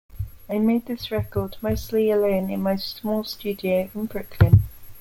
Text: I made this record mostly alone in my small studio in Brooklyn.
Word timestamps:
I 0.49 0.57
made 0.57 0.87
this 0.87 1.11
record 1.11 1.57
mostly 1.61 2.09
alone 2.09 2.49
in 2.49 2.63
my 2.63 2.75
small 2.75 3.23
studio 3.23 3.87
in 3.93 4.07
Brooklyn. 4.07 4.63